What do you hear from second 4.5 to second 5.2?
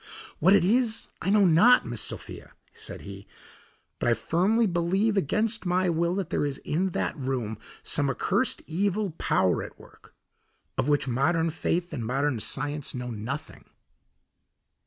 believe,